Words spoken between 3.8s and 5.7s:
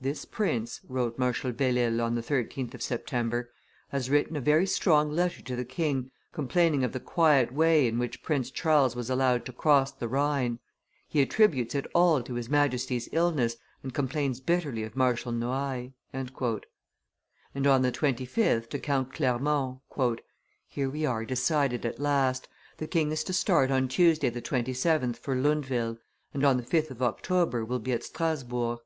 "has written a very strong letter to the